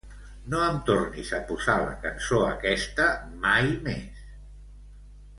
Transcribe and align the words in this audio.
No 0.51 0.59
em 0.67 0.77
tornis 0.85 1.33
a 1.39 1.41
posar 1.49 1.75
la 1.83 1.91
cançó 2.05 2.39
aquesta 2.45 3.05
mai 3.43 3.69
més. 3.89 4.23